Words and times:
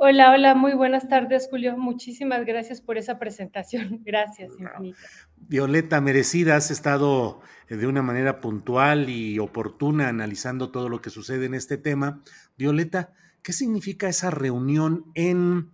Hola, 0.00 0.30
hola, 0.30 0.54
muy 0.54 0.74
buenas 0.74 1.08
tardes, 1.08 1.48
Julio. 1.50 1.76
Muchísimas 1.76 2.46
gracias 2.46 2.80
por 2.80 2.98
esa 2.98 3.18
presentación. 3.18 4.00
Gracias, 4.06 4.52
infinita. 4.56 4.96
Violeta, 5.36 6.00
merecida, 6.00 6.54
has 6.54 6.70
estado 6.70 7.40
eh, 7.68 7.74
de 7.74 7.88
una 7.88 8.00
manera 8.00 8.40
puntual 8.40 9.10
y 9.10 9.40
oportuna 9.40 10.08
analizando 10.08 10.70
todo 10.70 10.88
lo 10.88 11.02
que 11.02 11.10
sucede 11.10 11.46
en 11.46 11.54
este 11.54 11.78
tema. 11.78 12.22
Violeta, 12.56 13.12
¿qué 13.42 13.52
significa 13.52 14.08
esa 14.08 14.30
reunión 14.30 15.04
en, 15.14 15.72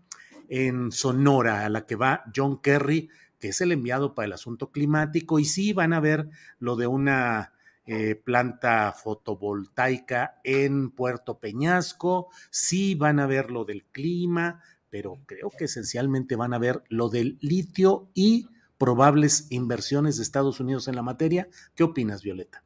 en 0.48 0.90
Sonora 0.90 1.66
a 1.66 1.68
la 1.68 1.84
que 1.84 1.96
va 1.96 2.24
John 2.34 2.62
Kerry, 2.62 3.10
que 3.38 3.48
es 3.48 3.60
el 3.60 3.72
enviado 3.72 4.14
para 4.14 4.24
el 4.24 4.32
asunto 4.32 4.70
climático? 4.70 5.38
Y 5.38 5.44
sí 5.44 5.74
van 5.74 5.92
a 5.92 6.00
ver 6.00 6.30
lo 6.58 6.76
de 6.76 6.86
una 6.86 7.52
eh, 7.86 8.14
planta 8.14 8.92
fotovoltaica 8.92 10.40
en 10.42 10.90
Puerto 10.90 11.38
Peñasco, 11.38 12.28
sí 12.50 12.94
van 12.94 13.20
a 13.20 13.26
ver 13.26 13.50
lo 13.50 13.64
del 13.64 13.84
clima, 13.84 14.62
pero 14.90 15.18
creo 15.26 15.50
que 15.50 15.64
esencialmente 15.64 16.36
van 16.36 16.54
a 16.54 16.58
ver 16.58 16.82
lo 16.88 17.08
del 17.08 17.38
litio 17.40 18.08
y 18.14 18.48
probables 18.78 19.46
inversiones 19.50 20.16
de 20.16 20.22
Estados 20.22 20.60
Unidos 20.60 20.88
en 20.88 20.96
la 20.96 21.02
materia. 21.02 21.48
¿Qué 21.74 21.84
opinas, 21.84 22.22
Violeta? 22.22 22.64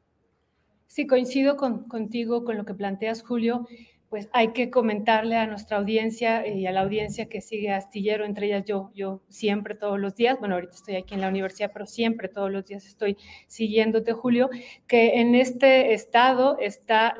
Sí, 0.87 1.05
coincido 1.05 1.55
con, 1.55 1.83
contigo 1.87 2.43
con 2.43 2.57
lo 2.57 2.65
que 2.65 2.73
planteas, 2.73 3.21
Julio 3.21 3.67
pues 4.09 4.27
hay 4.33 4.49
que 4.49 4.69
comentarle 4.69 5.35
a 5.35 5.45
nuestra 5.45 5.77
audiencia 5.77 6.47
y 6.47 6.65
a 6.65 6.71
la 6.71 6.81
audiencia 6.81 7.29
que 7.29 7.41
sigue 7.41 7.71
Astillero, 7.71 8.25
entre 8.25 8.47
ellas 8.47 8.65
yo, 8.65 8.91
yo 8.95 9.21
siempre 9.29 9.75
todos 9.75 9.99
los 9.99 10.15
días, 10.15 10.39
bueno, 10.39 10.55
ahorita 10.55 10.73
estoy 10.75 10.95
aquí 10.95 11.13
en 11.13 11.21
la 11.21 11.29
universidad, 11.29 11.71
pero 11.71 11.85
siempre 11.85 12.27
todos 12.27 12.51
los 12.51 12.65
días 12.65 12.85
estoy 12.85 13.17
siguiéndote, 13.47 14.13
Julio, 14.13 14.49
que 14.87 15.19
en 15.19 15.35
este 15.35 15.93
estado 15.93 16.57
está 16.59 17.15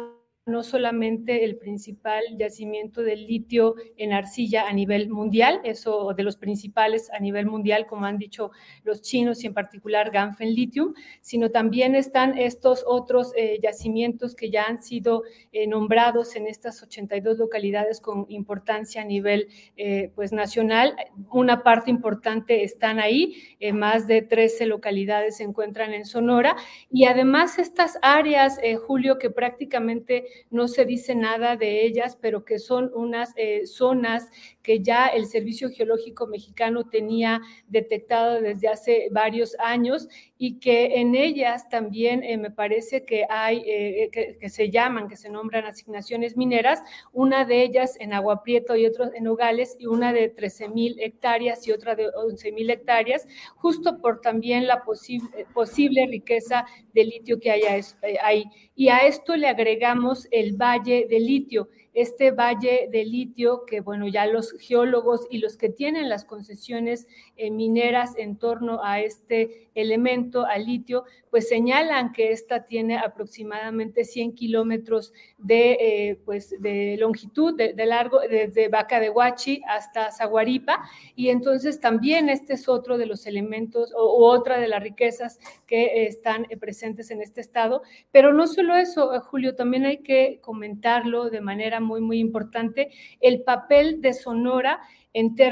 no 0.50 0.64
solamente 0.64 1.44
el 1.46 1.58
principal 1.58 2.24
yacimiento 2.38 3.02
de 3.02 3.16
litio 3.16 3.76
en 3.98 4.14
arcilla 4.14 4.68
a 4.68 4.74
nivel 4.74 5.10
mundial, 5.10 5.62
eso 5.64 6.14
de 6.16 6.24
los 6.24 6.38
principales 6.38 7.10
a 7.12 7.20
nivel 7.20 7.46
mundial, 7.46 7.86
como 7.86 8.06
han 8.06 8.18
dicho 8.18 8.52
los 8.84 9.02
chinos 9.02 9.44
y 9.44 9.48
en 9.48 9.54
particular 9.54 10.12
Ganfen 10.12 10.54
Lithium, 10.54 10.94
sino 11.22 11.50
también 11.52 11.96
están 11.96 12.38
estos 12.38 12.84
otros 12.86 13.32
eh, 13.36 13.60
yacimientos 13.62 14.36
que 14.36 14.50
ya 14.50 14.64
han 14.64 14.82
sido 14.82 15.24
eh, 15.52 15.68
nombrados 15.68 16.36
en 16.36 16.48
estas 16.48 16.82
82 16.82 17.38
localidades 17.38 18.02
con 18.02 18.26
importancia 18.30 19.02
a 19.02 19.06
nivel 19.06 19.48
eh, 19.78 20.12
pues 20.16 20.32
nacional. 20.32 20.96
Una 21.32 21.64
parte 21.64 21.90
importante 21.90 22.64
están 22.64 23.00
ahí, 23.00 23.36
más 23.74 24.08
de 24.08 24.22
13 24.22 24.66
localidades 24.66 25.38
se 25.38 25.44
encuentran 25.44 25.94
en 25.94 26.06
Sonora 26.06 26.56
y 26.92 27.06
además 27.06 27.60
estas 27.60 27.98
áreas, 28.02 28.60
Julio, 28.88 29.18
que 29.18 29.30
prácticamente 29.30 30.26
no 30.50 30.68
se 30.68 30.86
dice 30.86 31.16
nada 31.16 31.56
de 31.56 31.86
ellas, 31.86 32.18
pero 32.22 32.46
que 32.46 32.60
son 32.60 32.92
unas 32.94 33.34
eh, 33.36 33.66
zonas 33.66 34.30
que 34.62 34.82
ya 34.82 35.08
el 35.08 35.26
Servicio 35.26 35.70
Geológico 35.70 36.28
Mexicano 36.28 36.90
tenía 36.90 37.42
detectado 37.68 38.42
desde 38.42 38.68
hace 38.68 39.08
varios 39.12 39.56
años 39.60 40.08
y 40.42 40.58
que 40.60 41.02
en 41.02 41.16
ellas 41.16 41.68
también 41.68 42.24
eh, 42.24 42.38
me 42.38 42.50
parece 42.50 43.04
que 43.04 43.26
hay, 43.30 43.62
eh, 43.68 44.10
que, 44.10 44.50
se 44.50 44.72
llaman, 44.72 45.10
que 45.10 45.18
se 45.18 45.30
nombran 45.30 45.66
asignaciones 45.66 46.38
mineras, 46.38 46.82
una 47.12 47.44
de 47.44 47.62
ellas 47.62 47.98
en 48.00 48.14
Agua 48.14 48.42
Prieto 48.42 48.78
y 48.78 48.86
otra 48.86 49.12
en 49.14 49.26
Nogales 49.26 49.76
y 49.78 49.88
una 49.88 50.14
de 50.14 50.30
13 50.30 50.70
mil 50.70 50.98
hectáreas 51.02 51.68
y 51.68 51.74
otra 51.74 51.94
de 51.94 52.08
11 52.08 52.54
mil 52.54 52.70
hectáreas, 52.70 53.28
justo 53.58 54.00
por 54.00 54.22
también 54.22 54.66
la 54.66 54.82
posible, 54.84 55.46
posible 55.54 56.08
riqueza 56.08 56.66
de 56.94 57.04
litio 57.04 57.38
que 57.42 57.52
haya 57.52 57.78
ahí. 58.24 58.46
Y 58.76 58.88
a 58.88 59.00
esto 59.00 59.36
le 59.36 59.50
agregamos 59.50 60.26
el 60.32 60.56
valle 60.56 61.06
de 61.10 61.20
litio 61.20 61.68
este 61.94 62.32
valle 62.32 62.88
de 62.92 63.06
litio 63.06 63.66
que, 63.66 63.82
bueno, 63.82 64.08
ya 64.08 64.26
los 64.26 64.52
geólogos 64.60 65.28
y 65.30 65.40
los 65.40 65.58
que 65.58 65.70
tienen 65.70 66.10
las 66.10 66.26
concesiones 66.26 67.08
eh, 67.36 67.52
mineras 67.52 68.14
en 68.18 68.38
torno 68.38 68.84
a 68.84 69.02
este 69.02 69.70
elemento, 69.76 70.46
al 70.46 70.66
litio, 70.66 71.06
pues 71.30 71.48
señalan 71.48 72.12
que 72.12 72.32
esta 72.32 72.66
tiene 72.66 72.98
aproximadamente 72.98 74.04
100 74.04 74.34
kilómetros 74.34 75.14
de, 75.38 75.72
eh, 75.80 76.20
pues, 76.26 76.56
de 76.60 76.98
longitud, 77.00 77.56
de, 77.56 77.86
largo, 77.86 78.20
desde 78.20 78.68
Vaca 78.68 79.00
de 79.00 79.10
Huachi 79.10 79.62
hasta 79.68 80.12
Zaguaripa, 80.12 80.84
y 81.16 81.30
entonces 81.30 81.80
también 81.80 82.30
este 82.30 82.54
es 82.54 82.68
otro 82.68 82.98
de 82.98 83.06
los 83.06 83.26
elementos 83.26 83.94
o, 83.96 84.30
otra 84.30 84.60
de 84.60 84.68
las 84.68 84.82
riquezas 84.84 85.40
que 85.66 86.06
están 86.06 86.46
eh, 86.50 86.58
presentes 86.58 87.12
en 87.12 87.22
este 87.22 87.42
estado. 87.42 87.82
Pero 88.12 88.34
no 88.34 88.48
solo 88.48 88.76
eso, 88.76 89.20
Julio, 89.22 89.56
también 89.56 89.86
hay 89.86 89.98
que 89.98 90.40
comentarlo 90.42 91.30
de 91.30 91.42
manera 91.42 91.79
muy, 91.80 92.02
muy 92.02 92.20
importante, 92.20 92.90
el 93.22 93.44
papel 93.44 94.02
de 94.02 94.14
Sonora 94.14 94.80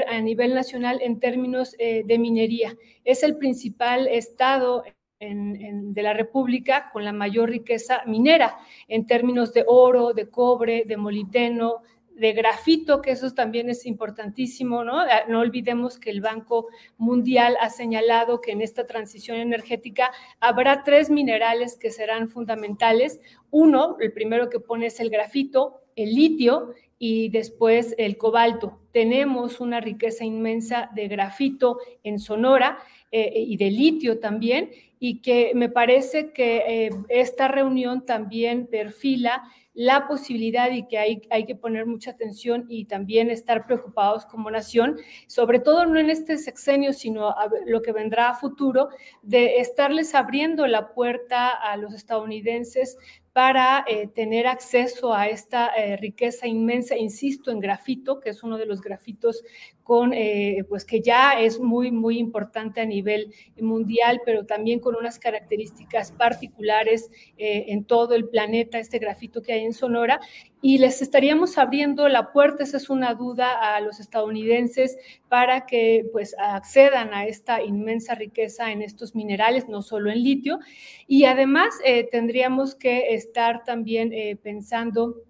a 0.08 0.20
nivel 0.20 0.54
nacional 0.54 1.00
en 1.02 1.20
términos 1.20 1.74
eh, 1.78 2.02
de 2.06 2.18
minería. 2.18 2.76
Es 3.04 3.22
el 3.22 3.36
principal 3.36 4.06
estado 4.06 4.84
de 5.20 6.02
la 6.02 6.12
República 6.12 6.90
con 6.92 7.04
la 7.04 7.12
mayor 7.12 7.50
riqueza 7.50 8.02
minera 8.06 8.56
en 8.86 9.04
términos 9.04 9.52
de 9.52 9.64
oro, 9.66 10.12
de 10.12 10.30
cobre, 10.30 10.84
de 10.86 10.96
moliteno, 10.96 11.82
de 12.18 12.32
grafito, 12.32 13.00
que 13.00 13.12
eso 13.12 13.32
también 13.32 13.70
es 13.70 13.86
importantísimo, 13.86 14.82
¿no? 14.82 14.98
Ah, 14.98 15.22
no 15.28 15.40
olvidemos 15.40 15.98
que 15.98 16.10
el 16.10 16.20
Banco 16.20 16.66
Mundial 16.96 17.56
ha 17.60 17.70
señalado 17.70 18.40
que 18.40 18.52
en 18.52 18.60
esta 18.60 18.86
transición 18.86 19.36
energética 19.38 20.10
habrá 20.40 20.82
tres 20.82 21.10
minerales 21.10 21.76
que 21.76 21.90
serán 21.90 22.28
fundamentales. 22.28 23.20
Uno, 23.50 23.96
el 24.00 24.12
primero 24.12 24.50
que 24.50 24.58
pone 24.58 24.86
es 24.86 24.98
el 24.98 25.10
grafito, 25.10 25.80
el 25.94 26.14
litio 26.14 26.74
y 26.98 27.28
después 27.28 27.94
el 27.98 28.18
cobalto. 28.18 28.80
Tenemos 28.92 29.60
una 29.60 29.80
riqueza 29.80 30.24
inmensa 30.24 30.90
de 30.94 31.06
grafito 31.06 31.78
en 32.02 32.18
Sonora 32.18 32.78
eh, 33.12 33.32
y 33.34 33.56
de 33.56 33.70
litio 33.70 34.18
también, 34.18 34.70
y 34.98 35.20
que 35.20 35.52
me 35.54 35.68
parece 35.68 36.32
que 36.32 36.86
eh, 36.86 36.90
esta 37.08 37.48
reunión 37.48 38.04
también 38.04 38.66
perfila 38.66 39.42
la 39.74 40.08
posibilidad 40.08 40.72
y 40.72 40.88
que 40.88 40.98
hay, 40.98 41.22
hay 41.30 41.46
que 41.46 41.54
poner 41.54 41.86
mucha 41.86 42.10
atención 42.10 42.66
y 42.68 42.86
también 42.86 43.30
estar 43.30 43.64
preocupados 43.64 44.26
como 44.26 44.50
nación, 44.50 44.96
sobre 45.28 45.60
todo 45.60 45.86
no 45.86 46.00
en 46.00 46.10
este 46.10 46.36
sexenio, 46.36 46.92
sino 46.92 47.32
lo 47.64 47.80
que 47.80 47.92
vendrá 47.92 48.30
a 48.30 48.34
futuro, 48.34 48.88
de 49.22 49.58
estarles 49.58 50.16
abriendo 50.16 50.66
la 50.66 50.92
puerta 50.94 51.50
a 51.50 51.76
los 51.76 51.94
estadounidenses 51.94 52.98
para 53.32 53.84
eh, 53.86 54.08
tener 54.08 54.48
acceso 54.48 55.14
a 55.14 55.28
esta 55.28 55.68
eh, 55.68 55.96
riqueza 55.96 56.48
inmensa, 56.48 56.96
insisto, 56.96 57.52
en 57.52 57.60
grafito, 57.60 58.18
que 58.18 58.30
es 58.30 58.42
uno 58.42 58.58
de 58.58 58.66
los 58.66 58.80
grafitos 58.80 59.44
con, 59.88 60.12
eh, 60.12 60.64
pues 60.68 60.84
que 60.84 61.00
ya 61.00 61.40
es 61.40 61.60
muy, 61.60 61.90
muy 61.90 62.18
importante 62.18 62.82
a 62.82 62.84
nivel 62.84 63.32
mundial, 63.58 64.20
pero 64.22 64.44
también 64.44 64.80
con 64.80 64.94
unas 64.94 65.18
características 65.18 66.12
particulares 66.12 67.10
en 67.38 67.84
todo 67.84 68.14
el 68.14 68.28
planeta, 68.28 68.78
este 68.78 68.98
grafito 68.98 69.42
que 69.42 69.54
hay 69.54 69.64
en 69.64 69.72
Sonora, 69.72 70.20
y 70.60 70.76
les 70.76 71.00
estaríamos 71.00 71.56
abriendo 71.56 72.06
la 72.08 72.32
puerta, 72.32 72.64
esa 72.64 72.76
es 72.76 72.90
una 72.90 73.14
duda 73.14 73.76
a 73.76 73.80
los 73.80 73.98
estadounidenses 73.98 74.98
para 75.30 75.64
que 75.64 76.04
pues 76.12 76.34
accedan 76.38 77.14
a 77.14 77.26
esta 77.26 77.62
inmensa 77.62 78.14
riqueza 78.14 78.70
en 78.70 78.82
estos 78.82 79.14
minerales, 79.14 79.68
no 79.68 79.80
solo 79.80 80.10
en 80.10 80.22
litio, 80.22 80.58
y 81.06 81.24
además 81.24 81.68
eh, 81.82 82.08
tendríamos 82.10 82.74
que 82.74 83.14
estar 83.14 83.64
también 83.64 84.12
eh, 84.12 84.36
pensando 84.36 85.22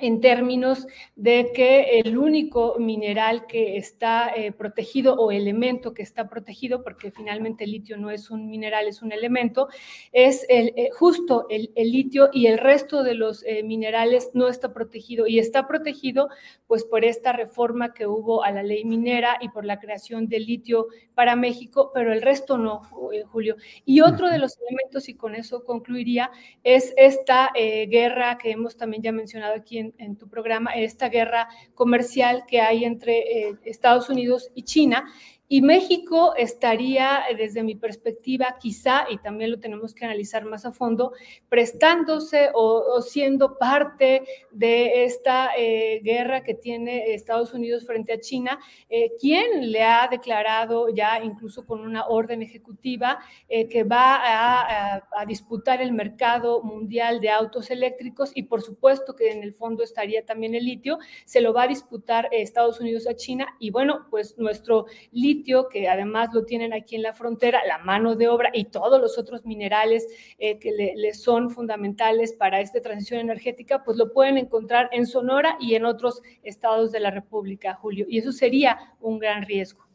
en 0.00 0.20
términos 0.20 0.86
de 1.16 1.50
que 1.54 2.00
el 2.00 2.16
único 2.16 2.76
mineral 2.78 3.46
que 3.46 3.76
está 3.76 4.32
eh, 4.34 4.52
protegido 4.52 5.14
o 5.14 5.30
elemento 5.30 5.94
que 5.94 6.02
está 6.02 6.28
protegido, 6.28 6.82
porque 6.82 7.10
finalmente 7.10 7.64
el 7.64 7.72
litio 7.72 7.96
no 7.96 8.10
es 8.10 8.30
un 8.30 8.48
mineral, 8.48 8.86
es 8.86 9.02
un 9.02 9.12
elemento, 9.12 9.68
es 10.12 10.46
el, 10.48 10.72
eh, 10.76 10.90
justo 10.92 11.46
el, 11.48 11.70
litio 11.76 12.30
y 12.32 12.46
el 12.46 12.58
resto 12.58 13.02
de 13.02 13.14
los 13.14 13.44
eh, 13.44 13.62
minerales 13.62 14.30
no 14.34 14.48
está 14.48 14.72
protegido 14.72 15.26
y 15.26 15.38
está 15.38 15.66
protegido 15.66 16.28
pues 16.66 16.84
por 16.84 17.04
esta 17.04 17.32
reforma 17.32 17.92
que 17.92 18.06
hubo 18.06 18.44
a 18.44 18.50
la 18.52 18.62
ley 18.62 18.84
minera 18.84 19.38
y 19.40 19.48
por 19.48 19.64
la 19.64 19.80
creación 19.80 20.28
del 20.28 20.46
litio 20.46 20.86
para 21.14 21.36
México, 21.36 21.90
pero 21.92 22.12
el 22.12 22.22
resto 22.22 22.56
no, 22.56 22.82
Julio. 23.30 23.56
Y 23.84 24.00
otro 24.00 24.28
de 24.30 24.38
los 24.38 24.56
elementos, 24.58 25.08
y 25.08 25.14
con 25.14 25.34
eso 25.34 25.64
concluiría, 25.64 26.30
es 26.62 26.94
esta 26.96 27.50
guerra 27.54 28.38
que 28.38 28.52
hemos 28.52 28.76
también 28.76 29.02
ya 29.02 29.12
mencionado 29.12 29.54
aquí 29.54 29.78
en 29.78 29.89
en, 29.98 30.16
tu 30.16 30.28
programa, 30.28 30.72
esta 30.72 31.08
guerra 31.08 31.48
comercial 31.74 32.44
que 32.46 32.60
hay 32.60 32.84
entre 32.84 33.48
eh, 33.48 33.56
Estados 33.64 34.08
Unidos 34.08 34.50
y 34.54 34.64
China 34.64 35.04
y 35.52 35.62
México 35.62 36.32
estaría, 36.36 37.24
eh, 37.28 37.34
desde 37.34 37.64
mi 37.64 37.74
perspectiva, 37.74 38.56
quizá, 38.60 39.06
y 39.10 39.18
también 39.18 39.50
lo 39.50 39.58
tenemos 39.58 39.94
que 39.94 40.04
analizar 40.04 40.44
más 40.44 40.64
a 40.64 40.70
fondo, 40.70 41.12
prestándose 41.48 42.50
o, 42.54 43.02
siendo 43.02 43.58
parte 43.58 44.22
de 44.52 45.02
esta 45.02 45.50
eh, 45.58 46.02
guerra 46.04 46.44
que 46.44 46.54
tiene 46.54 47.14
Estados 47.14 47.52
Unidos 47.52 47.84
frente 47.84 48.12
a 48.12 48.20
China, 48.20 48.60
eh, 48.88 49.10
quien 49.20 49.72
le 49.72 49.82
ha 49.82 50.06
declarado 50.08 50.88
ya 50.90 51.20
incluso 51.20 51.66
con 51.66 51.80
una 51.80 52.06
orden 52.06 52.42
ejecutiva 52.42 53.18
que 53.48 53.82
va 53.82 54.16
a, 54.22 55.02
a, 55.10 55.26
disputar 55.26 55.82
el 55.82 55.92
mercado 55.92 56.62
mundial 56.62 57.20
de 57.20 57.30
autos 57.30 57.70
eléctricos 57.70 58.30
y 58.34 58.44
por 58.44 58.62
supuesto 58.62 59.16
que 59.16 59.32
en 59.32 59.42
el 59.42 59.52
fondo 59.52 59.82
estaría 59.82 60.24
también 60.24 60.54
el 60.54 60.64
litio, 60.64 60.98
se 61.24 61.40
lo 61.40 61.52
va 61.52 61.64
a 61.64 61.68
disputar 61.68 62.28
Estados 62.30 62.78
Unidos 62.80 63.08
a 63.08 63.16
China. 63.16 63.56
Y 63.58 63.70
bueno, 63.70 64.06
pues 64.10 64.38
nuestro 64.38 64.86
litio 65.10 65.39
que 65.68 65.88
además 65.88 66.30
lo 66.32 66.44
tienen 66.44 66.72
aquí 66.72 66.96
en 66.96 67.02
la 67.02 67.12
frontera, 67.12 67.60
la 67.66 67.78
mano 67.78 68.16
de 68.16 68.28
obra 68.28 68.50
y 68.52 68.66
todos 68.66 69.00
los 69.00 69.18
otros 69.18 69.44
minerales 69.44 70.06
eh, 70.38 70.58
que 70.58 70.72
le, 70.72 71.14
son 71.14 71.50
fundamentales 71.50 72.32
para 72.32 72.60
esta 72.60 72.80
transición 72.80 73.20
energética, 73.20 73.82
pues 73.84 73.96
lo 73.96 74.12
pueden 74.12 74.38
encontrar 74.38 74.88
en 74.92 75.06
Sonora 75.06 75.56
y 75.60 75.74
en 75.74 75.84
otros 75.84 76.22
estados 76.42 76.92
de 76.92 77.00
la 77.00 77.10
República, 77.10 77.74
Julio. 77.74 78.06
Y 78.08 78.18
eso 78.18 78.32
sería 78.32 78.78
un 79.00 79.18
gran 79.18 79.42
riesgo. 79.44 79.86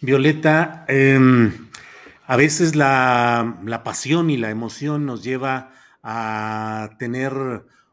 Violeta, 0.00 0.84
em, 0.88 1.68
a 2.26 2.36
veces 2.36 2.74
la, 2.74 3.58
la 3.64 3.82
pasión 3.82 4.30
y 4.30 4.36
la 4.36 4.50
emoción 4.50 5.06
nos 5.06 5.22
lleva 5.22 5.72
a 6.02 6.90
tener 6.98 7.32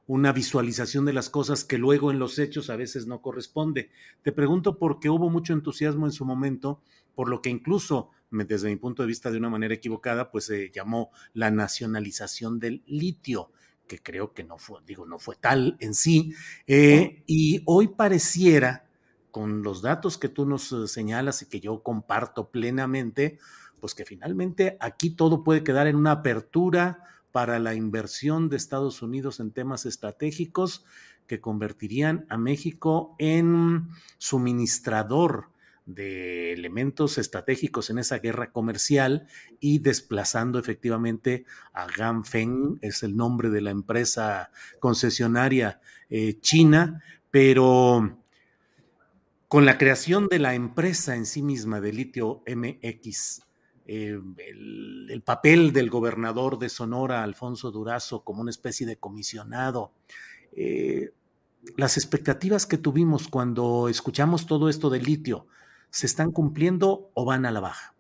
una 0.09 0.31
visualización 0.33 1.06
de 1.06 1.13
las 1.13 1.29
cosas 1.29 1.63
que 1.63 1.77
luego 1.77 2.09
en 2.09 2.17
los 2.17 2.39
hechos 2.39 2.71
a 2.71 2.75
veces 2.75 3.06
no 3.06 3.21
corresponde. 3.21 3.91
Te 4.23 4.31
pregunto 4.31 4.79
porque 4.79 5.07
hubo 5.07 5.29
mucho 5.29 5.53
entusiasmo 5.53 6.07
en 6.07 6.11
su 6.11 6.25
momento, 6.25 6.81
por 7.13 7.29
lo 7.29 7.44
que 7.44 7.51
incluso 7.51 8.09
desde 8.31 8.69
mi 8.69 8.75
punto 8.75 9.03
de 9.03 9.07
vista 9.07 9.29
de 9.29 9.38
una 9.38 9.51
manera 9.51 9.75
equivocada, 9.75 10.31
pues 10.31 10.45
se 10.45 10.71
llamó 10.71 11.11
la 11.33 11.51
nacionalización 11.51 12.59
del 12.59 12.81
litio 12.88 13.51
que 13.88 14.01
creo 14.01 14.33
que 14.33 14.44
no 14.44 14.57
fue, 14.57 14.79
digo, 14.83 15.06
no 15.06 15.19
fue 15.19 15.35
tal 15.35 15.77
en 15.79 15.94
sí. 15.94 16.33
Eh, 16.65 17.21
y 17.27 17.61
hoy 17.65 17.89
pareciera, 17.89 18.88
con 19.29 19.61
los 19.61 19.83
datos 19.83 20.17
que 20.17 20.29
tú 20.29 20.47
nos 20.47 20.71
eh, 20.71 20.88
señalas 20.88 21.44
y 21.44 21.45
que 21.45 21.59
yo 21.59 21.83
comparto 21.83 22.50
plenamente, 22.50 23.38
pues 23.79 23.94
que 23.94 24.06
finalmente 24.06 24.75
aquí 24.79 25.11
todo 25.11 25.44
puede 25.44 25.63
quedar 25.63 25.85
en 25.85 25.95
una 25.95 26.11
apertura, 26.13 27.03
para 27.31 27.60
la 27.60 27.74
inversión 27.74 28.50
de 28.50 28.58
Estados 28.58 29.02
Unidos 29.02 29.40
en 29.40 29.52
temas 29.52 29.86
estratégicos 29.86 30.86
que 31.28 31.40
convertirían 31.40 32.26
a 32.30 32.38
México 32.38 33.16
en 33.20 33.88
suministrador 34.18 35.50
de 35.86 36.54
elementos 36.54 37.18
estratégicos 37.18 37.90
en 37.90 37.98
esa 37.98 38.20
guerra 38.20 38.52
comercial 38.52 39.28
y 39.60 39.80
desplazando 39.80 40.60
efectivamente 40.60 41.46
a 41.74 41.88
Ganfeng, 41.88 42.78
es 42.81 43.02
el 43.02 43.18
nombre 43.18 43.50
de 43.50 43.62
la 43.62 43.72
empresa 43.72 44.52
concesionaria 44.80 45.81
eh, 46.10 46.40
china, 46.42 47.04
pero 47.31 48.20
con 49.48 49.66
la 49.66 49.80
creación 49.80 50.28
de 50.28 50.40
la 50.40 50.54
empresa 50.54 51.16
en 51.16 51.26
sí 51.26 51.42
misma 51.42 51.81
de 51.81 51.94
litio 51.94 52.44
MX 52.46 53.42
eh, 53.91 54.21
el, 54.47 55.24
papel 55.25 55.74
del 55.74 55.89
gobernador 55.89 56.59
de 56.59 56.69
Sonora, 56.69 57.24
Alfonso 57.24 57.71
Durazo, 57.71 58.24
como 58.24 58.41
una 58.41 58.51
especie 58.51 58.86
de 58.86 58.97
comisionado. 58.97 59.94
Eh, 60.56 61.09
las 61.75 61.97
expectativas 61.97 62.68
que 62.68 62.77
tuvimos 62.77 63.27
cuando 63.27 63.89
escuchamos 63.89 64.45
todo 64.45 64.69
esto 64.69 64.91
del 64.91 65.06
litio, 65.06 65.47
¿se 65.89 66.06
están 66.06 66.31
cumpliendo 66.31 67.09
o 67.15 67.25
van 67.25 67.47
a 67.47 67.51
la 67.51 67.62
baja? 67.62 67.95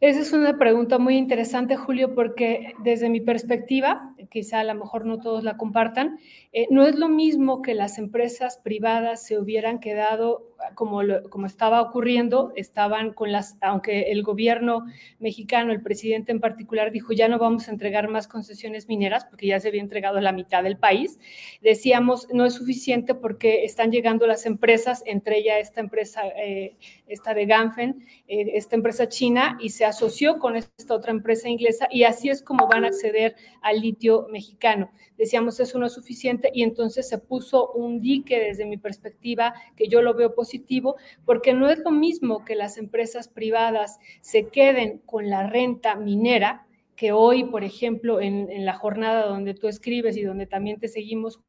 Esa 0.00 0.20
es 0.20 0.32
una 0.32 0.58
pregunta 0.58 0.98
muy 0.98 1.16
interesante, 1.16 1.76
Julio, 1.76 2.16
porque 2.16 2.74
desde 2.82 3.10
mi 3.10 3.20
perspectiva, 3.20 4.16
quizá 4.30 4.60
a 4.60 4.64
lo 4.64 4.74
mejor 4.74 5.06
no 5.06 5.18
todos 5.18 5.44
la 5.44 5.56
compartan, 5.56 6.18
eh, 6.52 6.66
no 6.70 6.86
es 6.86 6.96
lo 6.96 7.08
mismo 7.08 7.62
que 7.62 7.74
las 7.74 7.98
empresas 7.98 8.58
privadas 8.58 9.26
se 9.26 9.38
hubieran 9.38 9.80
quedado 9.80 10.48
como, 10.74 11.00
como 11.30 11.46
estaba 11.46 11.80
ocurriendo, 11.80 12.52
estaban 12.56 13.12
con 13.12 13.30
las, 13.32 13.56
aunque 13.60 14.10
el 14.10 14.22
gobierno 14.22 14.86
mexicano, 15.18 15.72
el 15.72 15.82
presidente 15.82 16.32
en 16.32 16.40
particular, 16.40 16.90
dijo 16.90 17.12
ya 17.12 17.28
no 17.28 17.38
vamos 17.38 17.68
a 17.68 17.70
entregar 17.70 18.08
más 18.08 18.26
concesiones 18.26 18.88
mineras 18.88 19.24
porque 19.24 19.46
ya 19.46 19.60
se 19.60 19.68
había 19.68 19.80
entregado 19.80 20.20
la 20.20 20.32
mitad 20.32 20.62
del 20.62 20.76
país, 20.76 21.18
decíamos 21.62 22.28
no 22.32 22.44
es 22.44 22.54
suficiente 22.54 23.14
porque 23.14 23.64
están 23.64 23.92
llegando 23.92 24.26
las 24.26 24.46
empresas, 24.46 25.02
entre 25.06 25.38
ellas 25.38 25.58
esta 25.60 25.80
empresa, 25.80 26.22
eh, 26.36 26.76
esta 27.06 27.34
de 27.34 27.46
Ganfen, 27.46 28.04
eh, 28.26 28.52
esta 28.54 28.76
empresa 28.76 29.08
china, 29.08 29.58
y 29.60 29.70
se 29.70 29.84
asoció 29.84 30.38
con 30.38 30.56
esta 30.56 30.94
otra 30.94 31.12
empresa 31.12 31.48
inglesa 31.48 31.88
y 31.90 32.02
así 32.02 32.28
es 32.28 32.42
como 32.42 32.66
van 32.66 32.84
a 32.84 32.88
acceder 32.88 33.36
al 33.62 33.80
litio 33.80 34.07
mexicano. 34.30 34.90
Decíamos 35.16 35.60
eso 35.60 35.78
no 35.78 35.86
es 35.86 35.92
suficiente 35.92 36.50
y 36.52 36.62
entonces 36.62 37.08
se 37.08 37.18
puso 37.18 37.72
un 37.72 38.00
dique 38.00 38.38
desde 38.38 38.66
mi 38.66 38.76
perspectiva 38.76 39.54
que 39.76 39.88
yo 39.88 40.02
lo 40.02 40.14
veo 40.14 40.34
positivo 40.34 40.96
porque 41.24 41.52
no 41.52 41.68
es 41.68 41.78
lo 41.80 41.90
mismo 41.90 42.44
que 42.44 42.54
las 42.54 42.78
empresas 42.78 43.28
privadas 43.28 43.98
se 44.20 44.48
queden 44.48 44.98
con 44.98 45.28
la 45.30 45.48
renta 45.48 45.96
minera 45.96 46.66
que 46.98 47.12
hoy, 47.12 47.44
por 47.44 47.62
ejemplo, 47.62 48.20
en, 48.20 48.66
la 48.66 48.74
jornada 48.74 49.26
donde 49.26 49.54
tú 49.54 49.68
escribes 49.68 50.16
y 50.16 50.22
donde 50.22 50.46
también 50.46 50.80
te 50.80 50.88
seguimos, 50.88 51.40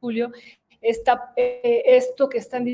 Julio, 0.00 0.32
está, 0.80 1.32
eh, 1.36 1.82
esto 1.86 2.28
que 2.28 2.38
están 2.38 2.64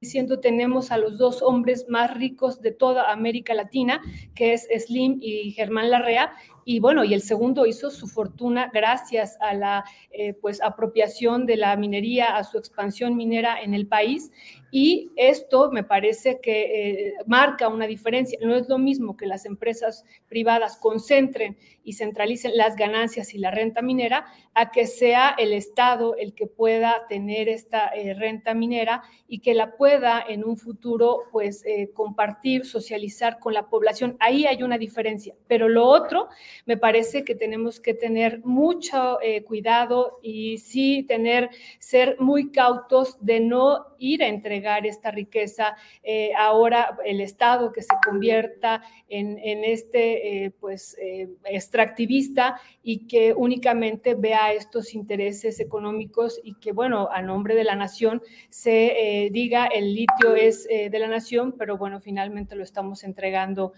diciendo 0.00 0.40
tenemos 0.40 0.90
a 0.90 0.98
los 0.98 1.18
dos 1.18 1.40
hombres 1.40 1.86
más 1.88 2.16
ricos 2.16 2.60
de 2.60 2.72
toda 2.72 3.12
América 3.12 3.54
Latina, 3.54 4.00
que 4.34 4.54
es 4.54 4.68
Slim 4.86 5.18
y 5.20 5.52
Germán 5.52 5.90
Larrea, 5.90 6.32
y 6.70 6.80
bueno, 6.80 7.02
y 7.02 7.14
el 7.14 7.22
segundo 7.22 7.64
hizo 7.64 7.88
su 7.88 8.06
fortuna 8.06 8.70
gracias 8.74 9.38
a 9.40 9.54
la 9.54 9.84
eh, 10.10 10.34
pues 10.34 10.60
apropiación 10.60 11.46
de 11.46 11.56
la 11.56 11.74
minería, 11.76 12.36
a 12.36 12.44
su 12.44 12.58
expansión 12.58 13.16
minera 13.16 13.62
en 13.62 13.72
el 13.72 13.86
país. 13.86 14.30
Y 14.70 15.10
esto 15.16 15.70
me 15.72 15.82
parece 15.82 16.40
que 16.42 17.06
eh, 17.06 17.14
marca 17.26 17.68
una 17.68 17.86
diferencia. 17.86 18.38
No 18.42 18.54
es 18.54 18.68
lo 18.68 18.76
mismo 18.76 19.16
que 19.16 19.24
las 19.24 19.46
empresas 19.46 20.04
privadas 20.28 20.76
concentren 20.76 21.56
y 21.84 21.94
centralicen 21.94 22.54
las 22.54 22.76
ganancias 22.76 23.32
y 23.32 23.38
la 23.38 23.50
renta 23.50 23.80
minera 23.80 24.26
a 24.52 24.70
que 24.70 24.86
sea 24.86 25.34
el 25.38 25.54
Estado 25.54 26.16
el 26.16 26.34
que 26.34 26.48
pueda 26.48 27.06
tener 27.08 27.48
esta 27.48 27.88
eh, 27.94 28.12
renta 28.12 28.52
minera 28.52 29.04
y 29.26 29.38
que 29.38 29.54
la 29.54 29.74
pueda 29.74 30.22
en 30.28 30.44
un 30.44 30.58
futuro 30.58 31.22
pues 31.32 31.64
compartir, 31.94 32.66
socializar 32.66 33.38
con 33.38 33.54
la 33.54 33.70
población. 33.70 34.18
Ahí 34.20 34.44
hay 34.44 34.62
una 34.62 34.76
diferencia. 34.76 35.34
Pero 35.46 35.66
lo 35.70 35.86
otro 35.86 36.28
me 36.66 36.76
parece 36.76 37.24
que 37.24 37.34
tenemos 37.34 37.80
que 37.80 37.94
tener 37.94 38.40
mucho 38.44 39.20
eh, 39.22 39.42
cuidado 39.42 40.18
y 40.22 40.58
sí 40.58 41.04
tener, 41.06 41.50
ser 41.78 42.16
muy 42.18 42.50
cautos 42.50 43.16
de 43.20 43.40
no 43.40 43.86
ir 43.98 44.22
a 44.22 44.28
entregar 44.28 44.86
esta 44.86 45.10
riqueza 45.10 45.76
eh, 46.02 46.30
ahora 46.36 46.96
el 47.04 47.20
Estado 47.20 47.72
que 47.72 47.82
se 47.82 47.94
convierta 48.04 48.82
en, 49.08 49.38
este 49.64 50.44
eh, 50.44 50.50
pues 50.50 50.96
extractivista 51.44 52.60
y 52.82 53.06
que 53.06 53.32
únicamente 53.32 54.14
vea 54.14 54.52
estos 54.52 54.94
intereses 54.94 55.60
económicos 55.60 56.40
y 56.42 56.54
que 56.54 56.72
bueno 56.72 57.08
a 57.10 57.22
nombre 57.22 57.54
de 57.54 57.64
la 57.64 57.74
nación 57.74 58.22
se 58.50 59.28
diga 59.32 59.66
el 59.66 59.94
litio 59.94 60.34
es 60.36 60.68
de 60.68 60.98
la 60.98 61.08
nación 61.08 61.54
pero 61.58 61.76
bueno 61.76 62.00
finalmente 62.00 62.54
lo 62.54 62.62
estamos 62.62 63.02
entregando 63.02 63.72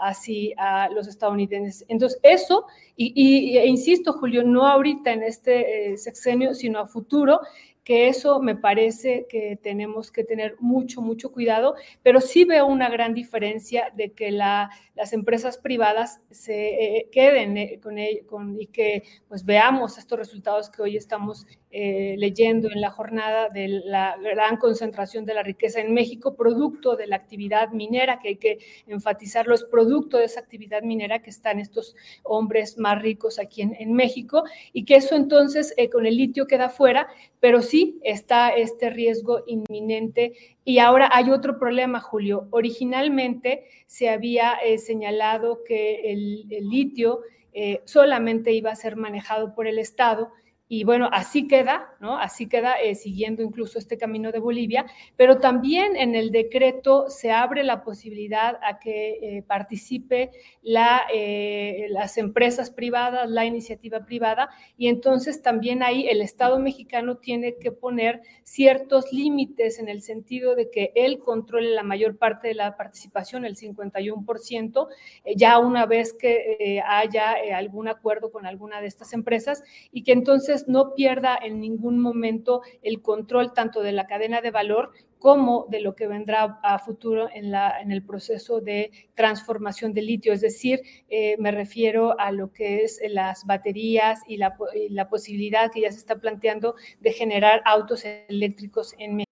así 0.00 0.54
a 0.56 0.88
los 0.90 1.08
estadounidenses 1.08 1.73
Entonces, 1.88 2.20
eso, 2.22 2.66
y, 2.96 3.56
e 3.56 3.66
insisto, 3.66 4.12
Julio, 4.12 4.44
no 4.44 4.66
ahorita 4.66 5.12
en 5.12 5.22
este 5.22 5.92
eh, 5.92 5.96
sexenio, 5.96 6.54
sino 6.54 6.78
a 6.78 6.86
futuro, 6.86 7.40
que 7.84 8.08
eso 8.08 8.40
me 8.40 8.56
parece 8.56 9.26
que 9.28 9.58
tenemos 9.62 10.10
que 10.10 10.24
tener 10.24 10.56
mucho, 10.58 11.02
mucho 11.02 11.30
cuidado, 11.30 11.74
pero 12.02 12.20
sí 12.20 12.44
veo 12.44 12.66
una 12.66 12.88
gran 12.88 13.12
diferencia 13.12 13.92
de 13.94 14.12
que 14.12 14.30
la, 14.30 14.70
las 14.94 15.12
empresas 15.12 15.58
privadas 15.58 16.20
se 16.30 16.98
eh, 16.98 17.08
queden 17.12 17.58
eh, 17.58 17.80
con, 17.82 17.96
con, 18.26 18.60
y 18.60 18.68
que 18.68 19.02
pues 19.28 19.44
veamos 19.44 19.98
estos 19.98 20.18
resultados 20.18 20.70
que 20.70 20.80
hoy 20.80 20.96
estamos 20.96 21.46
eh, 21.76 22.14
leyendo 22.18 22.70
en 22.70 22.80
la 22.80 22.90
jornada 22.90 23.48
de 23.48 23.66
la 23.84 24.16
gran 24.22 24.58
concentración 24.58 25.24
de 25.24 25.34
la 25.34 25.42
riqueza 25.42 25.80
en 25.80 25.92
México, 25.92 26.36
producto 26.36 26.94
de 26.94 27.08
la 27.08 27.16
actividad 27.16 27.70
minera, 27.70 28.20
que 28.20 28.28
hay 28.28 28.36
que 28.36 28.58
enfatizarlo, 28.86 29.56
es 29.56 29.64
producto 29.64 30.18
de 30.18 30.26
esa 30.26 30.38
actividad 30.38 30.82
minera 30.82 31.20
que 31.20 31.30
están 31.30 31.58
estos 31.58 31.96
hombres 32.22 32.78
más 32.78 33.02
ricos 33.02 33.40
aquí 33.40 33.62
en, 33.62 33.74
en 33.78 33.92
México, 33.92 34.44
y 34.72 34.84
que 34.84 34.96
eso 34.96 35.16
entonces 35.16 35.74
con 35.90 36.06
el 36.06 36.16
litio 36.16 36.46
queda 36.46 36.68
fuera, 36.68 37.08
pero 37.40 37.60
sí 37.60 37.98
está 38.02 38.50
este 38.50 38.90
riesgo 38.90 39.42
inminente. 39.46 40.32
Y 40.64 40.78
ahora 40.78 41.10
hay 41.12 41.30
otro 41.30 41.58
problema, 41.58 42.00
Julio. 42.00 42.48
Originalmente 42.50 43.64
se 43.86 44.08
había 44.08 44.54
eh, 44.64 44.78
señalado 44.78 45.62
que 45.64 46.12
el, 46.12 46.46
litio 46.48 47.20
eh, 47.52 47.82
solamente 47.84 48.52
iba 48.52 48.70
a 48.70 48.76
ser 48.76 48.96
manejado 48.96 49.54
por 49.54 49.66
el 49.66 49.78
Estado 49.78 50.30
y 50.66 50.84
bueno, 50.84 51.10
así 51.12 51.46
queda, 51.46 51.94
¿no? 52.00 52.16
Así 52.16 52.48
queda 52.48 52.80
eh, 52.80 52.94
siguiendo 52.94 53.42
incluso 53.42 53.78
este 53.78 53.98
camino 53.98 54.32
de 54.32 54.38
Bolivia, 54.38 54.86
pero 55.14 55.38
también 55.38 55.94
en 55.94 56.14
el 56.14 56.30
decreto 56.30 57.10
se 57.10 57.30
abre 57.30 57.64
la 57.64 57.84
posibilidad 57.84 58.58
a 58.62 58.78
que 58.78 59.18
eh, 59.20 59.42
participe 59.42 60.30
la, 60.62 61.02
eh, 61.12 61.86
las 61.90 62.16
empresas 62.16 62.70
privadas, 62.70 63.28
la 63.28 63.44
iniciativa 63.44 64.06
privada, 64.06 64.48
y 64.78 64.88
entonces 64.88 65.42
también 65.42 65.82
ahí 65.82 66.08
el 66.08 66.22
Estado 66.22 66.58
mexicano 66.58 67.18
tiene 67.18 67.56
que 67.56 67.70
poner 67.70 68.22
ciertos 68.42 69.12
límites 69.12 69.78
en 69.78 69.90
el 69.90 70.00
sentido 70.00 70.54
de 70.54 70.70
que 70.70 70.92
él 70.94 71.18
controle 71.18 71.74
la 71.74 71.82
mayor 71.82 72.16
parte 72.16 72.48
de 72.48 72.54
la 72.54 72.74
participación, 72.74 73.44
el 73.44 73.56
51%, 73.56 74.88
ya 75.36 75.58
una 75.58 75.84
vez 75.84 76.14
que 76.14 76.82
haya 76.86 77.34
algún 77.54 77.88
acuerdo 77.88 78.32
con 78.32 78.46
alguna 78.46 78.80
de 78.80 78.86
estas 78.86 79.12
empresas, 79.12 79.62
y 79.92 80.02
que 80.02 80.12
entonces 80.12 80.53
no 80.66 80.94
pierda 80.94 81.38
en 81.40 81.60
ningún 81.60 82.00
momento 82.00 82.62
el 82.82 83.02
control 83.02 83.52
tanto 83.52 83.82
de 83.82 83.92
la 83.92 84.06
cadena 84.06 84.40
de 84.40 84.50
valor 84.50 84.92
como 85.18 85.66
de 85.70 85.80
lo 85.80 85.94
que 85.94 86.06
vendrá 86.06 86.60
a 86.62 86.78
futuro 86.78 87.28
en, 87.32 87.90
el 87.90 88.04
proceso 88.04 88.60
de 88.60 88.90
transformación 89.14 89.94
de 89.94 90.02
litio. 90.02 90.34
Es 90.34 90.42
decir, 90.42 90.82
eh, 91.08 91.36
me 91.38 91.50
refiero 91.50 92.18
a 92.20 92.30
lo 92.30 92.52
que 92.52 92.84
es 92.84 93.00
las 93.08 93.46
baterías 93.46 94.20
y 94.28 94.36
la, 94.36 94.54
y 94.74 94.90
la 94.90 95.08
posibilidad 95.08 95.70
que 95.72 95.80
ya 95.80 95.90
se 95.90 95.98
está 95.98 96.16
planteando 96.16 96.74
de 97.00 97.12
generar 97.12 97.62
autos 97.64 98.04
eléctricos 98.28 98.94
en 98.98 99.16
México. 99.16 99.24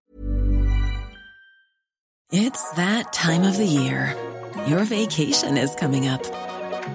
It's 2.31 2.71
that 2.76 3.12
time 3.12 3.47
of 3.47 3.59
the 3.59 3.67
year. 3.67 4.17
Your 4.67 4.85
vacation 4.85 5.59
is 5.59 5.75
coming 5.75 6.09
up. 6.09 6.23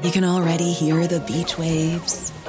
You 0.02 0.10
can 0.10 0.24
already 0.24 0.74
hear 0.74 1.06
the 1.06 1.20
beach 1.20 1.60
waves. 1.60 2.34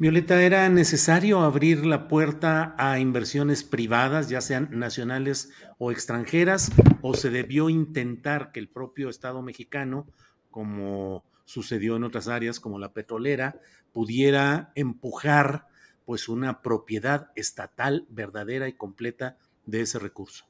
Violeta, 0.00 0.42
¿era 0.42 0.66
necesario 0.70 1.40
abrir 1.40 1.84
la 1.84 2.08
puerta 2.08 2.74
a 2.78 2.98
inversiones 2.98 3.64
privadas, 3.64 4.30
ya 4.30 4.40
sean 4.40 4.70
nacionales 4.72 5.50
o 5.76 5.92
extranjeras, 5.92 6.72
o 7.02 7.12
se 7.12 7.28
debió 7.28 7.68
intentar 7.68 8.50
que 8.50 8.60
el 8.60 8.70
propio 8.70 9.10
Estado 9.10 9.42
mexicano, 9.42 10.06
como 10.50 11.22
sucedió 11.44 11.96
en 11.96 12.04
otras 12.04 12.28
áreas 12.28 12.60
como 12.60 12.78
la 12.78 12.94
petrolera, 12.94 13.60
pudiera 13.92 14.72
empujar 14.74 15.66
pues 16.06 16.30
una 16.30 16.62
propiedad 16.62 17.30
estatal 17.36 18.06
verdadera 18.08 18.68
y 18.68 18.72
completa 18.72 19.36
de 19.66 19.82
ese 19.82 19.98
recurso? 19.98 20.49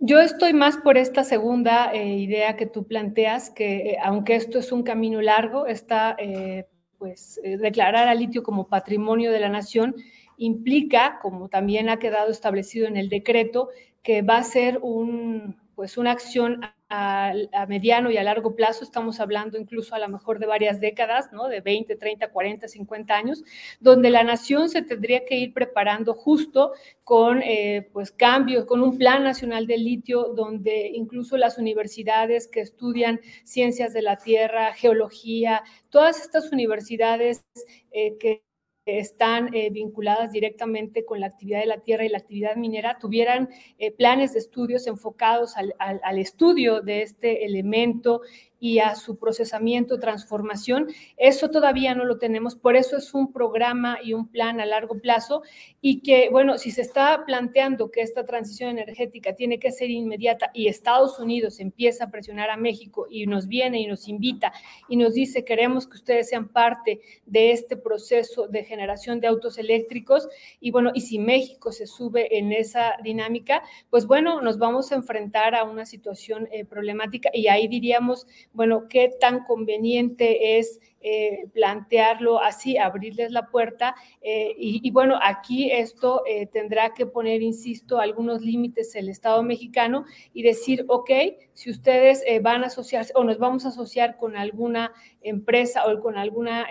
Yo 0.00 0.20
estoy 0.20 0.52
más 0.52 0.76
por 0.76 0.96
esta 0.96 1.24
segunda 1.24 1.92
eh, 1.92 2.18
idea 2.18 2.56
que 2.56 2.66
tú 2.66 2.86
planteas, 2.86 3.50
que 3.50 3.90
eh, 3.90 3.98
aunque 4.00 4.36
esto 4.36 4.60
es 4.60 4.70
un 4.70 4.84
camino 4.84 5.20
largo, 5.20 5.66
está, 5.66 6.14
eh, 6.18 6.66
pues, 6.98 7.40
declarar 7.42 8.06
al 8.08 8.18
litio 8.18 8.42
como 8.44 8.68
patrimonio 8.68 9.32
de 9.32 9.40
la 9.40 9.48
nación 9.48 9.96
implica, 10.36 11.18
como 11.20 11.48
también 11.48 11.88
ha 11.88 11.98
quedado 11.98 12.30
establecido 12.30 12.86
en 12.86 12.96
el 12.96 13.08
decreto, 13.08 13.70
que 14.02 14.22
va 14.22 14.36
a 14.38 14.44
ser 14.44 14.78
un, 14.82 15.56
pues 15.74 15.98
una 15.98 16.12
acción 16.12 16.60
a, 16.88 17.32
mediano 17.68 18.10
y 18.10 18.16
a 18.16 18.22
largo 18.22 18.54
plazo, 18.54 18.84
estamos 18.84 19.20
hablando 19.20 19.58
incluso 19.58 19.94
a 19.94 19.98
lo 19.98 20.08
mejor 20.08 20.38
de 20.38 20.46
varias 20.46 20.80
décadas, 20.80 21.32
¿no? 21.32 21.48
de 21.48 21.60
20, 21.60 21.96
30, 21.96 22.30
40, 22.30 22.68
50 22.68 23.14
años, 23.14 23.44
donde 23.80 24.10
la 24.10 24.24
nación 24.24 24.68
se 24.68 24.82
tendría 24.82 25.24
que 25.24 25.36
ir 25.36 25.52
preparando 25.52 26.14
justo 26.14 26.72
con 27.04 27.42
eh, 27.42 27.88
pues 27.92 28.10
cambios, 28.10 28.64
con 28.64 28.82
un 28.82 28.96
plan 28.96 29.22
nacional 29.22 29.66
de 29.66 29.78
litio, 29.78 30.32
donde 30.34 30.90
incluso 30.94 31.36
las 31.36 31.58
universidades 31.58 32.48
que 32.48 32.60
estudian 32.60 33.20
ciencias 33.44 33.92
de 33.92 34.02
la 34.02 34.16
tierra, 34.16 34.72
geología, 34.74 35.62
todas 35.90 36.20
estas 36.20 36.52
universidades 36.52 37.44
eh, 37.92 38.16
que 38.18 38.47
están 38.88 39.54
eh, 39.54 39.68
vinculadas 39.70 40.32
directamente 40.32 41.04
con 41.04 41.20
la 41.20 41.26
actividad 41.26 41.60
de 41.60 41.66
la 41.66 41.80
tierra 41.80 42.04
y 42.04 42.08
la 42.08 42.18
actividad 42.18 42.56
minera 42.56 42.98
tuvieran 42.98 43.50
eh, 43.78 43.90
planes 43.90 44.32
de 44.32 44.38
estudios 44.38 44.86
enfocados 44.86 45.56
al, 45.56 45.74
al, 45.78 46.18
estudio 46.18 46.80
de 46.80 47.02
este 47.02 47.44
elemento 47.44 48.22
y 48.60 48.78
a 48.80 48.94
su 48.94 49.18
procesamiento, 49.18 49.98
transformación. 49.98 50.88
Eso 51.16 51.50
todavía 51.50 51.94
no 51.94 52.04
lo 52.04 52.18
tenemos, 52.18 52.56
por 52.56 52.76
eso 52.76 52.96
es 52.96 53.14
un 53.14 53.32
programa 53.32 53.98
y 54.02 54.14
un 54.14 54.28
plan 54.28 54.60
a 54.60 54.66
largo 54.66 54.98
plazo 55.00 55.42
y 55.80 56.00
que, 56.00 56.28
bueno, 56.30 56.58
si 56.58 56.70
se 56.70 56.82
está 56.82 57.24
planteando 57.24 57.90
que 57.90 58.02
esta 58.02 58.24
transición 58.24 58.70
energética 58.70 59.34
tiene 59.34 59.58
que 59.58 59.70
ser 59.70 59.90
inmediata 59.90 60.50
y 60.52 60.68
Estados 60.68 61.18
Unidos 61.18 61.60
empieza 61.60 62.04
a 62.04 62.10
presionar 62.10 62.50
a 62.50 62.56
México 62.56 63.06
y 63.10 63.26
nos 63.26 63.46
viene 63.46 63.80
y 63.80 63.86
nos 63.86 64.08
invita 64.08 64.52
y 64.88 64.96
nos 64.96 65.14
dice, 65.14 65.44
queremos 65.44 65.86
que 65.86 65.96
ustedes 65.96 66.28
sean 66.28 66.48
parte 66.48 67.00
de 67.26 67.52
este 67.52 67.76
proceso 67.76 68.48
de 68.48 68.64
generación 68.64 69.20
de 69.20 69.28
autos 69.28 69.58
eléctricos 69.58 70.28
y 70.60 70.70
bueno, 70.70 70.90
y 70.94 71.02
si 71.02 71.18
México 71.18 71.72
se 71.72 71.86
sube 71.86 72.38
en 72.38 72.52
esa 72.52 72.94
dinámica, 73.02 73.62
pues 73.90 74.06
bueno, 74.06 74.40
nos 74.42 74.58
vamos 74.58 74.92
a 74.92 74.96
enfrentar 74.96 75.54
a 75.54 75.64
una 75.64 75.86
situación 75.86 76.48
eh, 76.50 76.64
problemática 76.64 77.30
y 77.32 77.48
ahí 77.48 77.68
diríamos, 77.68 78.26
bueno, 78.52 78.88
qué 78.88 79.10
tan 79.20 79.44
conveniente 79.44 80.58
es 80.58 80.80
eh, 81.00 81.46
plantearlo 81.52 82.42
así, 82.42 82.76
abrirles 82.76 83.30
la 83.30 83.46
puerta. 83.46 83.94
Eh, 84.20 84.54
y, 84.58 84.90
bueno, 84.90 85.18
aquí 85.22 85.70
esto 85.70 86.22
eh, 86.26 86.46
tendrá 86.46 86.92
que 86.92 87.06
poner, 87.06 87.40
insisto, 87.40 88.00
algunos 88.00 88.42
límites 88.42 88.94
el 88.96 89.08
Estado 89.08 89.42
mexicano 89.42 90.04
y 90.32 90.42
decir, 90.42 90.84
ok, 90.88 91.10
si 91.52 91.70
ustedes 91.70 92.24
van 92.42 92.64
a 92.64 92.66
asociarse 92.66 93.12
o 93.14 93.22
nos 93.22 93.38
vamos 93.38 93.64
a 93.64 93.68
asociar 93.68 94.16
con 94.16 94.36
alguna 94.36 94.92
empresa 95.22 95.86
o 95.86 96.00
con 96.00 96.16
alguna 96.16 96.66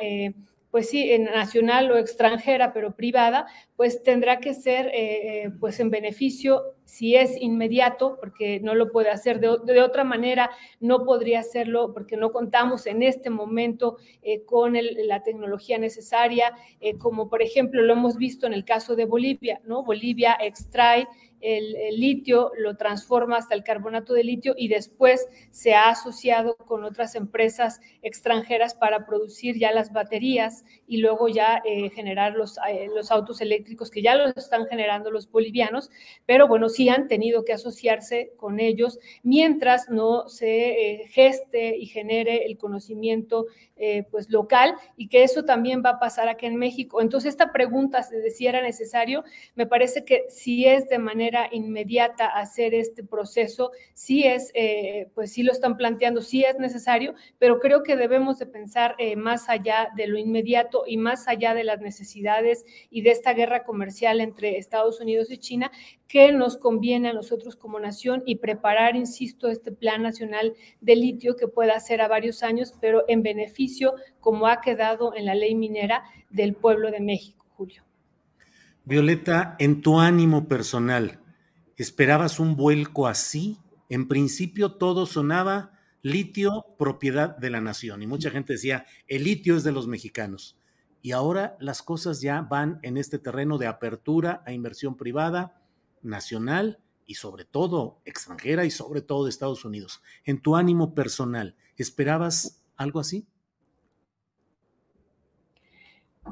pues 0.77 0.91
sí, 0.91 1.17
nacional 1.17 1.89
o 1.89 1.98
extranjera, 1.98 2.72
pero 2.72 2.96
privada, 2.96 3.48
pues 3.75 4.03
tendrá 4.03 4.39
que 4.39 4.53
ser 4.53 4.91
pues 5.60 5.79
en 5.79 5.89
beneficio 5.89 6.75
si 6.88 7.15
es 7.15 7.36
inmediato, 7.41 8.17
porque 8.19 8.62
no 8.62 8.74
lo 8.74 8.91
puede 8.91 9.10
hacer 9.10 9.39
de, 9.39 9.81
otra 9.81 10.03
manera, 10.03 10.50
no 10.79 11.03
podría 11.03 11.39
hacerlo 11.41 11.93
porque 11.93 12.15
no 12.15 12.31
contamos 12.31 12.88
en 12.88 13.03
este 13.03 13.29
momento 13.29 13.98
eh, 14.22 14.43
con 14.46 14.74
la 14.75 15.22
tecnología 15.22 15.77
necesaria, 15.77 16.53
eh, 16.79 16.98
como 16.98 17.27
por 17.27 17.41
ejemplo 17.41 17.81
lo 17.81 17.93
hemos 17.93 18.15
visto 18.17 18.48
en 18.48 18.53
el 18.53 18.63
caso 18.63 18.96
de 18.96 19.05
Bolivia, 19.05 19.60
¿no? 19.65 19.84
Bolivia 19.84 20.38
extrae 20.39 21.07
el, 21.41 22.00
litio, 22.00 22.51
lo 22.58 22.77
transforma 22.77 23.38
hasta 23.38 23.56
el 23.56 23.63
carbonato 23.63 24.13
de 24.13 24.24
litio 24.24 24.53
y 24.58 24.67
después 24.67 25.27
se 25.51 25.74
ha 25.74 25.89
asociado 25.89 26.56
con 26.56 26.84
otras 26.84 27.15
empresas 27.15 27.79
extranjeras 28.01 28.74
para 28.74 29.06
producir 29.06 29.58
ya 29.58 29.72
las 29.72 29.94
baterías 29.94 30.65
y 30.88 30.98
luego 30.98 31.27
ya 31.27 31.62
eh, 31.65 31.89
generar 31.89 32.34
los, 32.34 32.58
eh, 32.70 32.88
los 32.94 33.12
autos 33.12 33.41
eléctricos 33.41 33.91
que 33.91 34.01
ya 34.01 34.15
los 34.15 34.36
están 34.36 34.65
generando 34.67 35.12
los 35.12 35.29
bolivianos, 35.29 35.89
pero 36.25 36.48
bueno, 36.48 36.70
sí 36.70 36.89
han 36.89 37.08
tenido 37.08 37.46
que 37.46 37.53
asociarse 37.53 38.34
con 38.38 38.60
ellos 38.60 39.00
mientras 39.24 39.89
no 39.89 40.29
se 40.29 41.01
eh, 41.01 41.08
geste 41.10 41.77
y 41.77 41.86
genere 41.86 42.46
el 42.46 42.58
conocimiento 42.58 43.46
pues 44.10 44.32
local 44.32 44.74
y 44.96 45.08
que 45.08 45.22
eso 45.22 45.46
también 45.46 45.84
va 45.86 45.91
a 45.91 46.00
pasar 46.00 46.29
aquí 46.29 46.48
en 46.48 46.56
México. 46.56 47.00
Entonces, 47.00 47.29
esta 47.29 47.51
pregunta 47.51 48.03
de 48.10 48.32
si 48.32 48.48
era 48.48 48.60
necesario, 48.63 49.24
me 49.53 49.67
parece 49.67 50.03
que 50.03 50.25
si 50.29 50.65
es 50.65 50.89
de 50.89 50.98
manera 50.98 51.26
inmediata 51.51 52.27
hacer 52.27 52.74
este 52.74 53.03
proceso, 53.03 53.72
sí 53.93 54.24
es, 54.24 54.51
eh, 54.53 55.10
pues 55.13 55.31
sí 55.31 55.43
lo 55.43 55.51
están 55.51 55.77
planteando, 55.77 56.22
sí 56.22 56.43
es 56.43 56.57
necesario, 56.60 57.13
pero 57.39 57.60
creo 57.60 57.84
que 57.84 57.96
debemos 57.96 58.39
de 58.39 58.46
pensar 58.46 58.96
eh, 58.98 59.15
más 59.15 59.50
allá 59.50 59.89
de 59.96 60.07
lo 60.07 60.17
inmediato 60.17 60.84
y 60.88 60.98
más 60.98 61.27
allá 61.27 61.53
de 61.53 61.63
las 61.63 61.81
necesidades 61.81 62.65
y 62.89 63.01
de 63.01 63.12
esta 63.12 63.34
guerra 63.34 63.63
comercial 63.63 64.22
entre 64.22 64.57
Estados 64.57 65.00
Unidos 65.00 65.31
y 65.31 65.38
China, 65.38 65.72
que 66.07 66.31
nos 66.31 66.57
conviene 66.57 67.10
a 67.10 67.13
nosotros 67.13 67.55
como 67.55 67.79
nación 67.79 68.24
y 68.25 68.38
preparar, 68.38 68.96
insisto, 68.96 69.50
este 69.50 69.72
plan 69.72 70.03
nacional 70.03 70.53
de 70.81 70.96
litio 70.96 71.36
que 71.36 71.48
pueda 71.48 71.79
ser 71.79 72.01
a 72.01 72.07
varios 72.07 72.43
años, 72.43 72.74
pero 72.79 73.03
en 73.07 73.24
beneficio, 73.24 73.96
como 74.19 74.48
ha 74.48 74.62
quedado 74.62 75.13
en 75.15 75.25
la 75.25 75.36
ley 75.36 75.55
minera 75.55 76.03
del 76.29 76.53
pueblo 76.53 76.91
de 76.91 77.00
México, 77.00 77.46
Julio. 77.55 77.87
Violeta, 78.88 79.58
en 79.60 79.82
tu 79.82 80.00
ánimo 80.00 80.48
personal, 80.48 81.20
¿esperabas 81.75 82.39
un 82.39 82.56
vuelco 82.56 83.06
así? 83.08 83.58
En 83.89 84.08
principio 84.08 84.75
todo 84.75 85.06
sonaba 85.06 85.74
litio, 86.01 86.67
propiedad 86.79 87.36
de 87.36 87.50
la 87.50 87.60
nación. 87.60 88.01
Y 88.01 88.08
mucha 88.08 88.29
gente 88.29 88.53
decía, 88.53 88.86
el 89.10 89.25
litio 89.25 89.58
es 89.58 89.65
de 89.65 89.74
los 89.74 89.88
mexicanos. 89.88 90.58
Y 91.01 91.12
ahora 91.12 91.58
las 91.60 91.82
cosas 91.82 92.22
ya 92.22 92.39
van 92.44 92.79
en 92.82 92.96
este 92.96 93.20
terreno 93.20 93.58
de 93.58 93.67
apertura 93.67 94.41
a 94.46 94.53
inversión 94.53 94.96
privada, 94.96 95.62
nacional 96.01 96.79
y 97.06 97.15
sobre 97.15 97.44
todo 97.44 98.00
extranjera 98.06 98.63
y 98.63 98.72
sobre 98.72 99.01
todo 99.01 99.25
de 99.25 99.32
Estados 99.32 99.65
Unidos. 99.65 100.01
En 100.24 100.41
tu 100.41 100.56
ánimo 100.56 100.96
personal, 100.96 101.58
¿esperabas 101.75 102.63
algo 102.77 103.01
así? 103.01 103.27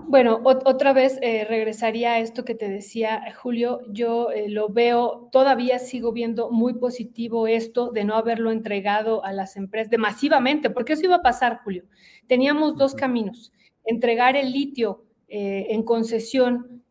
Bueno, 0.08 0.42
otra 0.44 0.94
vez 0.94 1.18
eh, 1.22 1.46
regresaría 1.46 2.14
a 2.14 2.20
esto 2.20 2.46
que 2.46 2.56
te 2.56 2.70
decía 2.70 3.22
Julio. 3.36 3.82
Yo 3.90 4.32
eh, 4.32 4.50
lo 4.50 4.70
veo, 4.70 5.30
todavía 5.32 5.80
sigo 5.80 6.12
viendo 6.12 6.52
muy 6.52 6.76
positivo 6.76 7.48
esto 7.48 7.92
de 7.92 8.04
no 8.04 8.16
haberlo 8.16 8.52
entregado 8.52 9.26
a 9.26 9.34
las 9.34 9.58
empresas 9.58 9.90
de 9.90 9.98
masivamente, 9.98 10.70
porque 10.70 10.94
eso 10.94 11.06
iba 11.06 11.16
a 11.16 11.22
pasar, 11.22 11.60
Julio. 11.64 11.86
Teníamos 12.28 12.78
dos 12.78 12.94
caminos: 12.94 13.52
entregar 13.84 14.36
el 14.36 14.52
litio 14.52 15.06
eh, 15.28 15.68
en 15.70 15.84
concesión. 15.84 16.84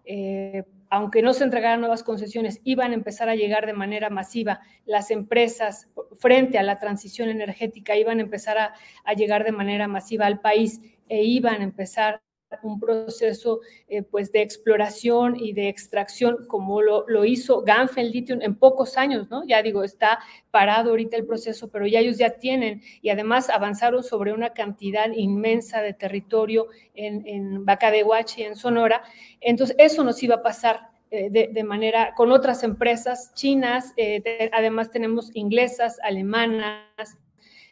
aunque 0.91 1.23
no 1.23 1.33
se 1.33 1.45
entregaran 1.45 1.81
nuevas 1.81 2.03
concesiones, 2.03 2.61
iban 2.63 2.93
a 2.93 2.95
empezar 2.95 3.29
a 3.29 3.35
llegar 3.35 3.67
de 3.67 3.73
manera 3.73 4.11
masiva. 4.11 4.61
Las 4.87 5.11
empresas, 5.11 5.89
frente 6.19 6.59
a 6.59 6.63
la 6.63 6.79
transición 6.79 7.31
energética, 7.31 7.97
iban 7.97 8.19
a 8.19 8.23
empezar 8.23 8.59
a, 8.59 8.75
a 9.05 9.15
llegar 9.15 9.45
de 9.45 9.53
manera 9.53 9.89
masiva 9.89 10.27
al 10.27 10.41
país 10.41 10.81
e 11.09 11.25
iban 11.25 11.61
a 11.61 11.65
empezar 11.65 12.24
un 12.63 12.79
proceso 12.79 13.61
eh, 13.89 14.03
pues 14.03 14.33
de 14.33 14.43
exploración 14.43 15.37
y 15.39 15.53
de 15.53 15.69
extracción 15.69 16.47
como 16.47 16.83
lo, 16.83 17.05
lo 17.09 17.25
hizo 17.25 17.63
Ganfeng 17.63 18.11
Lithium 18.11 18.43
en 18.43 18.55
pocos 18.55 18.97
años, 18.97 19.29
¿no? 19.31 19.45
Ya 19.47 19.63
digo, 19.63 19.85
está 19.85 20.21
parado 20.51 20.91
ahorita 20.91 21.17
el 21.17 21.27
proceso, 21.27 21.69
pero 21.71 21.87
ya 21.87 22.01
ellos 22.01 22.19
ya 22.19 22.39
tienen 22.39 22.83
y 23.03 23.11
además 23.11 23.51
avanzaron 23.51 24.03
sobre 24.03 24.33
una 24.33 24.53
cantidad 24.53 25.11
inmensa 25.13 25.83
de 25.83 25.95
territorio 25.95 26.69
en, 26.95 27.27
en 27.27 27.65
Bacadehuachi, 27.65 28.43
en 28.43 28.57
Sonora. 28.57 29.03
Entonces, 29.41 29.77
eso 29.79 30.05
nos 30.05 30.23
iba 30.23 30.37
a 30.37 30.43
pasar 30.43 30.95
eh, 31.17 31.31
de, 31.31 31.63
manera 31.63 32.13
con 32.17 32.33
otras 32.33 32.65
empresas 32.65 33.33
chinas, 33.35 33.93
eh, 33.97 34.51
además 34.53 34.91
tenemos 34.91 35.31
inglesas, 35.35 36.01
alemanas, 36.03 37.19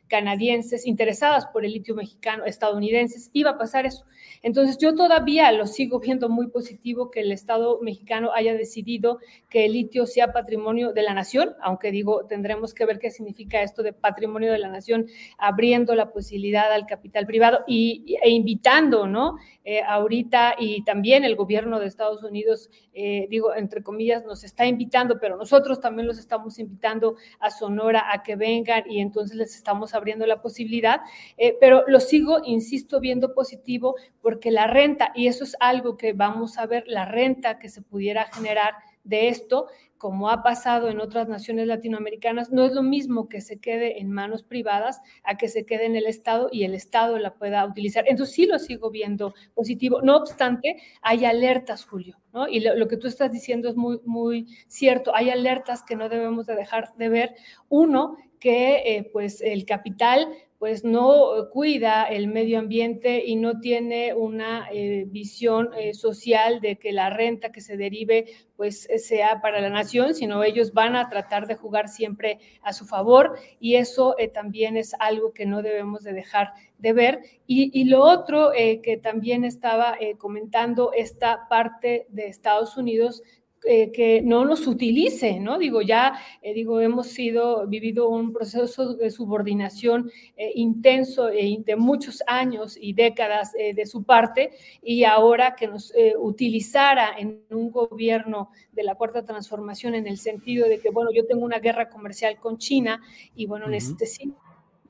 canadienses 0.08 0.86
interesadas 0.86 1.46
por 1.46 1.64
el 1.64 1.72
litio 1.72 1.94
mexicano, 1.94 2.44
estadounidenses, 2.44 3.30
iba 3.32 3.50
a 3.50 3.58
pasar 3.58 3.86
eso. 3.86 4.04
Entonces 4.42 4.76
yo 4.78 4.94
todavía 4.94 5.50
lo 5.52 5.66
sigo 5.66 6.00
viendo 6.00 6.28
muy 6.28 6.48
positivo 6.48 7.10
que 7.10 7.20
el 7.20 7.32
Estado 7.32 7.80
mexicano 7.80 8.32
haya 8.34 8.54
decidido 8.54 9.18
que 9.48 9.64
el 9.64 9.72
litio 9.72 10.06
sea 10.06 10.32
patrimonio 10.32 10.92
de 10.92 11.02
la 11.02 11.14
nación, 11.14 11.54
aunque 11.60 11.90
digo, 11.90 12.26
tendremos 12.26 12.74
que 12.74 12.84
ver 12.84 12.98
qué 12.98 13.10
significa 13.10 13.62
esto 13.62 13.82
de 13.82 13.92
patrimonio 13.92 14.52
de 14.52 14.58
la 14.58 14.68
nación, 14.68 15.06
abriendo 15.38 15.94
la 15.94 16.10
posibilidad 16.10 16.72
al 16.72 16.86
capital 16.86 17.26
privado 17.26 17.60
y, 17.66 18.16
e 18.22 18.30
invitando, 18.30 19.06
¿no? 19.06 19.36
Eh, 19.64 19.80
ahorita 19.80 20.56
y 20.58 20.82
también 20.84 21.24
el 21.24 21.36
gobierno 21.36 21.78
de 21.78 21.86
Estados 21.86 22.24
Unidos, 22.24 22.68
eh, 22.92 23.26
digo, 23.30 23.54
entre 23.54 23.82
comillas, 23.82 24.24
nos 24.24 24.42
está 24.42 24.66
invitando, 24.66 25.18
pero 25.20 25.36
nosotros 25.36 25.80
también 25.80 26.08
los 26.08 26.18
estamos 26.18 26.58
invitando 26.58 27.16
a 27.38 27.50
Sonora 27.50 28.12
a 28.12 28.22
que 28.22 28.34
vengan 28.34 28.82
y 28.90 29.00
entonces 29.00 29.36
les 29.36 29.54
estamos 29.54 29.94
abriendo 30.02 30.26
la 30.26 30.42
posibilidad, 30.42 31.00
eh, 31.38 31.56
pero 31.60 31.84
lo 31.86 32.00
sigo, 32.00 32.40
insisto, 32.44 33.00
viendo 33.00 33.34
positivo 33.34 33.94
porque 34.20 34.50
la 34.50 34.66
renta, 34.66 35.12
y 35.14 35.28
eso 35.28 35.44
es 35.44 35.56
algo 35.60 35.96
que 35.96 36.12
vamos 36.12 36.58
a 36.58 36.66
ver, 36.66 36.84
la 36.86 37.04
renta 37.04 37.58
que 37.58 37.68
se 37.68 37.82
pudiera 37.82 38.26
generar 38.32 38.74
de 39.04 39.28
esto, 39.28 39.68
como 40.02 40.30
ha 40.30 40.42
pasado 40.42 40.88
en 40.88 41.00
otras 41.00 41.28
naciones 41.28 41.68
latinoamericanas, 41.68 42.50
no 42.50 42.64
es 42.64 42.72
lo 42.72 42.82
mismo 42.82 43.28
que 43.28 43.40
se 43.40 43.60
quede 43.60 44.00
en 44.00 44.10
manos 44.10 44.42
privadas 44.42 45.00
a 45.22 45.36
que 45.36 45.46
se 45.46 45.64
quede 45.64 45.86
en 45.86 45.94
el 45.94 46.06
Estado 46.06 46.48
y 46.50 46.64
el 46.64 46.74
Estado 46.74 47.18
la 47.18 47.34
pueda 47.34 47.64
utilizar. 47.64 48.04
Entonces 48.08 48.34
sí 48.34 48.46
lo 48.46 48.58
sigo 48.58 48.90
viendo 48.90 49.32
positivo. 49.54 50.02
No 50.02 50.16
obstante, 50.16 50.82
hay 51.02 51.24
alertas, 51.24 51.84
Julio, 51.84 52.18
¿no? 52.32 52.48
Y 52.48 52.58
lo, 52.58 52.88
que 52.88 52.96
tú 52.96 53.06
estás 53.06 53.30
diciendo 53.30 53.68
es 53.68 53.76
muy, 53.76 54.00
muy 54.04 54.48
cierto. 54.66 55.14
Hay 55.14 55.30
alertas 55.30 55.84
que 55.84 55.94
no 55.94 56.08
debemos 56.08 56.46
de 56.46 56.56
dejar 56.56 56.92
de 56.96 57.08
ver. 57.08 57.34
Uno, 57.68 58.16
que 58.42 58.96
eh, 58.96 59.08
pues 59.12 59.40
el 59.40 59.64
capital 59.64 60.26
pues 60.58 60.84
no 60.84 61.48
cuida 61.52 62.04
el 62.04 62.26
medio 62.26 62.58
ambiente 62.58 63.24
y 63.24 63.36
no 63.36 63.60
tiene 63.60 64.14
una 64.14 64.68
eh, 64.72 65.04
visión 65.08 65.70
eh, 65.78 65.94
social 65.94 66.60
de 66.60 66.76
que 66.76 66.92
la 66.92 67.10
renta 67.10 67.52
que 67.52 67.60
se 67.60 67.76
derive 67.76 68.26
pues 68.56 68.88
sea 68.96 69.40
para 69.40 69.60
la 69.60 69.70
nación, 69.70 70.14
sino 70.14 70.42
ellos 70.42 70.72
van 70.72 70.96
a 70.96 71.08
tratar 71.08 71.46
de 71.46 71.54
jugar 71.54 71.88
siempre 71.88 72.38
a 72.62 72.72
su 72.72 72.84
favor 72.84 73.38
y 73.60 73.76
eso 73.76 74.16
también 74.34 74.76
es 74.76 74.94
algo 74.98 75.32
que 75.32 75.46
no 75.46 75.62
debemos 75.62 76.02
de 76.02 76.12
dejar 76.12 76.52
de 76.78 76.92
ver. 76.92 77.20
Y, 77.46 77.70
y 77.80 77.84
lo 77.84 78.02
otro 78.02 78.52
que 78.54 79.00
también 79.02 79.44
estaba 79.44 79.96
comentando 80.18 80.92
esta 80.92 81.48
parte 81.48 82.06
de 82.08 82.28
Estados 82.28 82.76
Unidos 82.76 83.22
eh, 83.64 83.92
que 83.92 84.22
no 84.22 84.44
nos 84.44 84.66
utilice, 84.66 85.38
¿no? 85.38 85.56
Digo, 85.56 85.82
ya, 85.82 86.14
eh, 86.42 86.52
digo, 86.52 86.80
hemos 86.80 87.06
sido, 87.08 87.66
vivido 87.68 88.08
un 88.08 88.32
proceso 88.32 88.94
de 88.94 89.10
subordinación 89.10 90.10
eh, 90.36 90.50
intenso 90.56 91.26
de 91.26 91.76
muchos 91.76 92.24
años 92.26 92.76
y 92.80 92.92
décadas 92.92 93.52
de 93.52 93.86
su 93.86 94.02
parte, 94.02 94.50
y 94.82 95.04
ahora 95.04 95.54
que 95.54 95.68
nos 95.68 95.92
utilizara 96.18 97.14
en 97.18 97.42
un 97.50 97.70
gobierno 97.70 98.50
de 98.72 98.82
la 98.82 98.94
cuarta 98.94 99.24
transformación 99.24 99.94
en 99.94 100.06
el 100.06 100.18
sentido 100.18 100.68
de 100.68 100.78
que, 100.78 100.90
bueno, 100.90 101.10
yo 101.14 101.26
tengo 101.26 101.44
una 101.44 101.58
guerra 101.58 101.88
comercial 101.88 102.38
con 102.40 102.58
China 102.58 103.00
y, 103.36 103.46
bueno, 103.46 103.68
necesito 103.68 104.36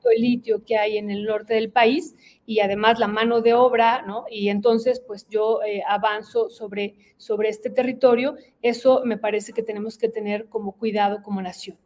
el 0.09 0.21
litio 0.21 0.63
que 0.65 0.77
hay 0.77 0.97
en 0.97 1.09
el 1.09 1.23
norte 1.25 1.53
del 1.53 1.71
país 1.71 2.15
y 2.45 2.59
además 2.59 2.99
la 2.99 3.07
mano 3.07 3.41
de 3.41 3.53
obra, 3.53 4.03
¿no? 4.03 4.25
Y 4.29 4.49
entonces, 4.49 5.01
pues 5.05 5.27
yo 5.29 5.61
eh, 5.63 5.81
avanzo 5.87 6.49
sobre, 6.49 6.95
sobre 7.17 7.49
este 7.49 7.69
territorio. 7.69 8.35
Eso 8.61 9.01
me 9.05 9.17
parece 9.17 9.53
que 9.53 9.63
tenemos 9.63 9.97
que 9.97 10.09
tener 10.09 10.47
como 10.49 10.73
cuidado 10.73 11.21
como 11.23 11.41
nación. 11.41 11.77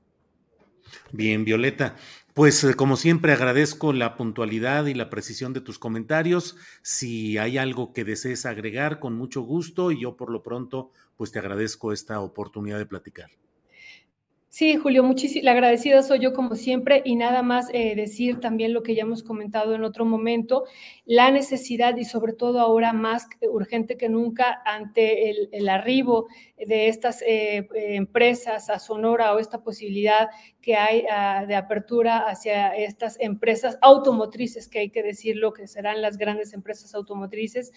Bien, 1.11 1.45
Violeta. 1.45 1.95
Pues 2.33 2.63
eh, 2.63 2.75
como 2.75 2.97
siempre 2.97 3.31
agradezco 3.33 3.93
la 3.93 4.15
puntualidad 4.15 4.85
y 4.85 4.93
la 4.93 5.09
precisión 5.09 5.53
de 5.53 5.61
tus 5.61 5.79
comentarios. 5.79 6.55
Si 6.81 7.37
hay 7.37 7.57
algo 7.57 7.93
que 7.93 8.03
desees 8.03 8.45
agregar, 8.45 8.99
con 8.99 9.15
mucho 9.15 9.41
gusto 9.41 9.91
y 9.91 10.01
yo 10.01 10.15
por 10.15 10.29
lo 10.29 10.43
pronto, 10.43 10.91
pues 11.15 11.31
te 11.31 11.39
agradezco 11.39 11.91
esta 11.91 12.19
oportunidad 12.19 12.77
de 12.77 12.85
platicar. 12.85 13.31
Sí, 14.49 14.77
Julio, 14.77 15.03
muchísimo 15.03 15.49
agradecida 15.49 16.01
soy 16.03 16.19
yo 16.19 16.33
como 16.33 16.55
siempre 16.55 17.01
y 17.03 17.15
nada 17.15 17.43
más 17.43 17.69
eh, 17.73 17.95
decir 17.95 18.39
también 18.39 18.73
lo 18.73 18.81
que 18.81 18.95
ya 18.95 19.03
hemos 19.03 19.21
comentado 19.21 19.75
en 19.75 19.83
otro 19.83 20.05
momento, 20.05 20.63
la 21.05 21.29
necesidad 21.31 21.97
y 21.97 22.05
sobre 22.05 22.31
todo 22.31 22.61
ahora 22.61 22.93
más 22.93 23.27
urgente 23.41 23.97
que 23.97 24.07
nunca 24.07 24.61
ante 24.65 25.29
el, 25.51 25.69
arribo 25.69 26.27
de 26.57 26.87
estas 26.87 27.21
eh, 27.23 27.67
empresas 27.75 28.69
a 28.69 28.79
Sonora 28.79 29.33
o 29.33 29.39
esta 29.39 29.61
posibilidad 29.61 30.29
que 30.61 30.75
hay 30.75 31.05
ah, 31.11 31.45
de 31.47 31.55
apertura 31.55 32.27
hacia 32.27 32.75
estas 32.75 33.17
empresas 33.19 33.77
automotrices, 33.81 34.67
que 34.67 34.79
hay 34.79 34.89
que 34.89 35.03
decirlo, 35.03 35.53
que 35.53 35.67
serán 35.67 36.01
las 36.01 36.17
grandes 36.17 36.53
empresas 36.53 36.95
automotrices, 36.95 37.71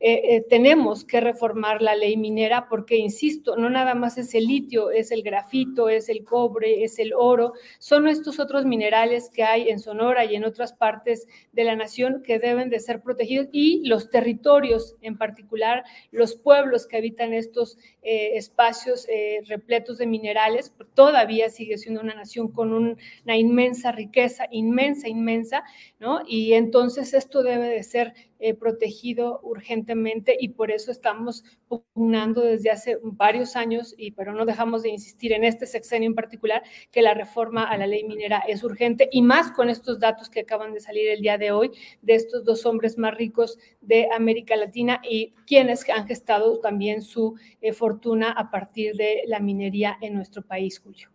eh, 0.00 0.44
tenemos 0.48 1.04
que 1.04 1.20
reformar 1.20 1.82
la 1.82 1.96
ley 1.96 2.16
minera 2.16 2.68
porque, 2.68 2.96
insisto, 2.96 3.56
no 3.56 3.70
nada 3.70 3.94
más 3.94 4.18
es 4.18 4.34
el 4.34 4.46
litio, 4.46 4.90
es 4.90 5.10
el 5.10 5.22
grafito, 5.22 5.88
es 5.88 6.08
el 6.08 6.16
cobre, 6.26 6.84
es 6.84 6.98
el 6.98 7.14
oro, 7.14 7.54
son 7.78 8.06
estos 8.06 8.38
otros 8.38 8.66
minerales 8.66 9.30
que 9.30 9.42
hay 9.42 9.70
en 9.70 9.78
Sonora 9.78 10.26
y 10.26 10.36
en 10.36 10.44
otras 10.44 10.74
partes 10.74 11.26
de 11.52 11.64
la 11.64 11.74
nación 11.74 12.22
que 12.22 12.38
deben 12.38 12.68
de 12.68 12.80
ser 12.80 13.00
protegidos 13.00 13.48
y 13.52 13.88
los 13.88 14.10
territorios, 14.10 14.96
en 15.00 15.16
particular 15.16 15.84
los 16.10 16.34
pueblos 16.34 16.86
que 16.86 16.98
habitan 16.98 17.32
estos 17.32 17.78
eh, 18.08 18.36
espacios 18.36 19.04
eh, 19.08 19.40
repletos 19.48 19.98
de 19.98 20.06
minerales, 20.06 20.72
todavía 20.94 21.50
sigue 21.50 21.76
siendo 21.76 22.00
una 22.00 22.14
nación 22.14 22.52
con 22.52 22.72
una 22.72 23.36
inmensa 23.36 23.90
riqueza, 23.90 24.46
inmensa, 24.52 25.08
inmensa, 25.08 25.64
¿no? 25.98 26.20
Y 26.24 26.52
entonces 26.52 27.14
esto 27.14 27.42
debe 27.42 27.68
de 27.68 27.82
ser 27.82 28.14
eh, 28.38 28.54
protegido 28.54 29.40
urgentemente 29.42 30.36
y 30.38 30.50
por 30.50 30.70
eso 30.70 30.92
estamos 30.92 31.42
pugnando 31.66 32.42
desde 32.42 32.70
hace 32.70 32.98
varios 33.02 33.56
años, 33.56 33.92
y, 33.98 34.12
pero 34.12 34.34
no 34.34 34.44
dejamos 34.44 34.84
de 34.84 34.90
insistir 34.90 35.32
en 35.32 35.42
este 35.42 35.66
sexenio 35.66 36.06
en 36.06 36.14
particular, 36.14 36.62
que 36.92 37.02
la 37.02 37.14
reforma 37.14 37.64
a 37.64 37.76
la 37.76 37.88
ley 37.88 38.04
minera 38.04 38.44
es 38.46 38.62
urgente 38.62 39.08
y 39.10 39.22
más 39.22 39.50
con 39.50 39.68
estos 39.68 39.98
datos 39.98 40.30
que 40.30 40.40
acaban 40.40 40.74
de 40.74 40.80
salir 40.80 41.08
el 41.08 41.22
día 41.22 41.38
de 41.38 41.50
hoy 41.50 41.72
de 42.02 42.14
estos 42.14 42.44
dos 42.44 42.66
hombres 42.66 42.98
más 42.98 43.16
ricos 43.16 43.58
de 43.80 44.08
América 44.14 44.54
Latina 44.54 45.00
y 45.02 45.32
quienes 45.46 45.88
han 45.88 46.06
gestado 46.06 46.60
también 46.60 47.02
su 47.02 47.34
eh, 47.62 47.72
fortuna 47.72 47.95
a 48.36 48.50
partir 48.50 48.94
de 48.96 49.22
la 49.26 49.40
minería 49.40 49.98
en 50.00 50.14
nuestro 50.14 50.42
país, 50.42 50.78
Julio. 50.78 51.08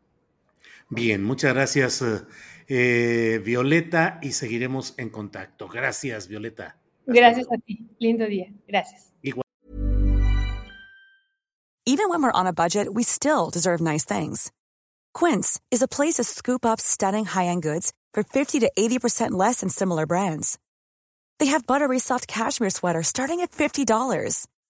Bien, 0.90 1.24
muchas 1.24 1.54
gracias, 1.54 2.04
eh, 2.68 3.42
Violeta, 3.44 4.20
y 4.22 4.32
seguiremos 4.32 4.94
en 4.98 5.10
contacto. 5.10 5.68
Gracias, 5.68 6.28
Violeta. 6.28 6.78
Gracias 7.06 7.48
a 7.48 7.58
ti. 7.66 7.90
Lindo 8.00 8.26
día. 8.26 8.52
Gracias. 8.68 9.12
Even 11.84 12.10
when 12.10 12.22
we're 12.22 12.32
on 12.32 12.46
a 12.46 12.54
budget, 12.54 12.94
we 12.94 13.02
still 13.04 13.50
deserve 13.50 13.82
nice 13.82 14.06
things. 14.06 14.52
Quince 15.16 15.60
is 15.72 15.82
a 15.82 15.88
place 15.88 16.18
to 16.18 16.24
scoop 16.24 16.64
up 16.64 16.80
stunning 16.80 17.26
high-end 17.26 17.64
goods 17.64 17.92
for 18.14 18.24
50 18.24 18.60
to 18.60 18.72
80% 18.78 19.32
less 19.32 19.62
than 19.62 19.70
similar 19.70 20.06
brands. 20.06 20.60
They 21.40 21.48
have 21.48 21.66
buttery 21.66 21.98
soft 21.98 22.28
cashmere 22.28 22.70
sweaters 22.70 23.08
starting 23.08 23.42
at 23.42 23.52
$50, 23.52 24.46